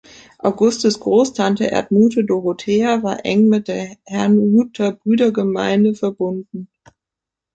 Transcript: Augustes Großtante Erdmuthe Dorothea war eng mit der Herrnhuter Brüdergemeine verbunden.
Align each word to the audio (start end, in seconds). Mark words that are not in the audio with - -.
Augustes 0.39 0.99
Großtante 0.99 1.65
Erdmuthe 1.65 2.25
Dorothea 2.25 3.03
war 3.03 3.23
eng 3.23 3.49
mit 3.49 3.67
der 3.67 3.97
Herrnhuter 4.07 4.93
Brüdergemeine 4.93 5.93
verbunden. 5.93 6.69